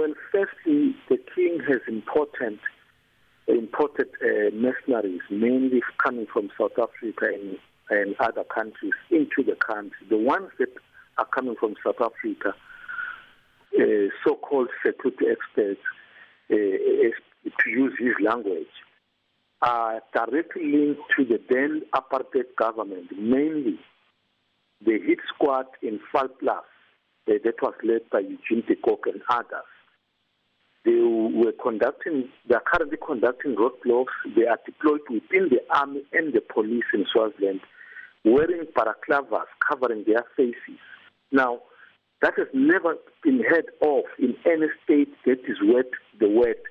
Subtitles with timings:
[0.00, 2.60] Well, firstly, the king has important
[3.46, 7.58] imported uh, mercenaries, mainly coming from South Africa and,
[7.90, 9.98] and other countries, into the country.
[10.08, 10.70] The ones that
[11.18, 12.54] are coming from South Africa,
[13.78, 13.82] uh,
[14.26, 15.82] so-called security experts,
[16.50, 18.72] uh, to use his language,
[19.60, 23.78] are directly linked to the then apartheid government, mainly
[24.82, 26.64] the hit squad in Vlakplaas
[27.28, 29.69] uh, that was led by Eugene de Kock and others.
[30.84, 34.16] They were conducting, they are currently conducting roadblocks.
[34.34, 37.60] They are deployed within the army and the police in Swaziland,
[38.24, 40.80] wearing balaclavas covering their faces.
[41.32, 41.60] Now,
[42.22, 45.86] that has never been heard of in any state that is wet,
[46.18, 46.62] the wet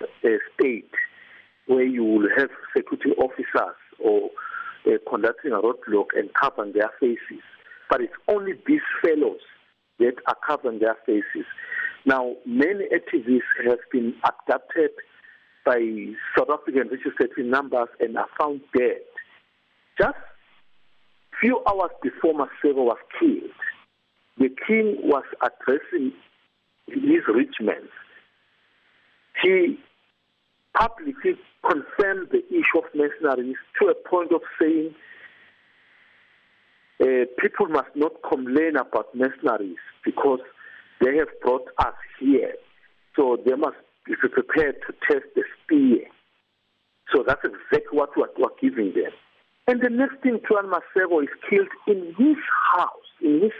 [0.00, 0.90] uh, state,
[1.66, 4.30] where you will have security officers or
[4.86, 7.42] uh, conducting a roadblock and covering their faces.
[7.88, 9.40] But it's only these fellows
[9.98, 11.46] that are covering their faces.
[12.06, 14.90] Now, many activists have been abducted
[15.64, 15.80] by
[16.36, 19.00] South African registration numbers and are found dead.
[19.98, 20.18] Just
[21.40, 23.50] few hours before Maseko was killed,
[24.38, 26.12] the king was addressing
[26.86, 27.88] his rich men.
[29.42, 29.78] He
[30.74, 34.94] publicly confirmed the issue of mercenaries to a point of saying
[37.00, 40.40] uh, people must not complain about mercenaries because
[41.00, 42.54] they have brought us here.
[43.16, 46.04] So they must be prepared to test the spear.
[47.14, 49.12] So that's exactly what we're, we're giving them.
[49.66, 52.36] And the next thing, Thulani Maseko is killed in his
[52.76, 52.88] house,
[53.22, 53.52] in his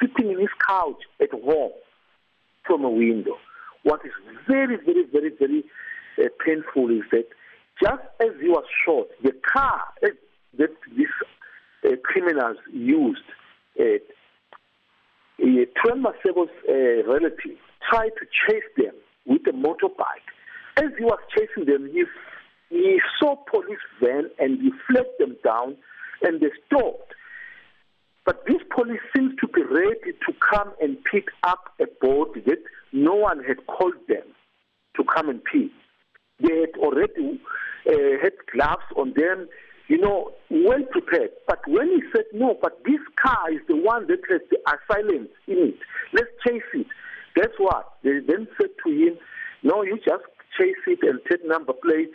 [0.00, 1.72] sitting in his couch at home
[2.66, 3.36] from a window.
[3.84, 4.12] What is
[4.48, 5.64] very, very, very, very
[6.18, 7.26] uh, painful is that
[7.82, 11.06] just as he was shot, the car that these
[11.84, 13.22] uh, criminals used,
[15.96, 17.58] Thulani Maseko's uh, relative
[17.88, 18.94] tried to chase them
[19.26, 20.26] with a motorbike.
[20.76, 22.04] As he was chasing them, he,
[22.70, 25.76] he saw police van and he flagged them down
[26.22, 27.14] and they stopped.
[28.24, 32.58] But this police seems to be ready to come and pick up a boat that
[32.92, 34.24] no one had called them
[34.96, 35.70] to come and pick.
[36.40, 37.40] They had already
[37.88, 39.48] uh, had gloves on them,
[39.88, 41.30] you know, well prepared.
[41.46, 45.28] But when he said, no, but this car is the one that has the asylum
[45.46, 45.78] in it,
[46.12, 46.86] let's chase it.
[47.34, 47.92] Guess what?
[48.02, 49.18] They then said to him,
[49.62, 50.24] no, you just
[50.58, 52.14] chase it and take number plates,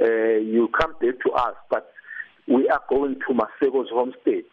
[0.00, 1.54] uh, you come back to us.
[1.70, 1.92] But
[2.48, 4.44] we are going to Maseko's homestead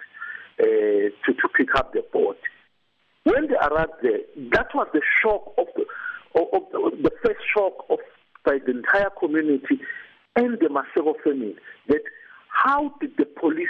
[0.59, 2.37] uh, to, to pick up the boat.
[3.23, 4.19] When they arrived there,
[4.51, 5.85] that was the shock of the,
[6.39, 7.99] of, of the first shock of
[8.45, 9.79] by the entire community
[10.35, 11.55] and the Maseko family
[11.87, 12.01] that
[12.63, 13.69] how did the police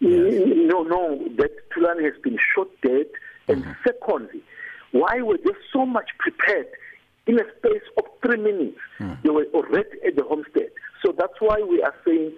[0.00, 0.32] yes.
[0.70, 3.06] know, know that Thulani has been shot dead?
[3.48, 3.72] And mm-hmm.
[3.84, 4.42] secondly,
[4.92, 6.66] why were they so much prepared
[7.26, 8.78] in a space of three minutes?
[9.00, 9.22] Mm.
[9.22, 10.70] They were already at the homestead.
[11.04, 12.32] So that's why we are saying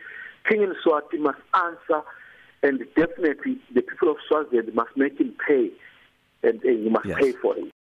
[0.48, 2.02] King Mswati must answer,
[2.62, 5.70] and definitely the people of Swaziland must make him pay,
[6.42, 7.18] and, and he must yes.
[7.20, 7.72] pay for it.